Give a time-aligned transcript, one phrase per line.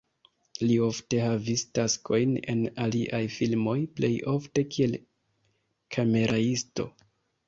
[0.67, 4.97] Li ofte havis taskojn en aliaj filmoj, plej ofte, kiel
[5.97, 6.87] kameraisto.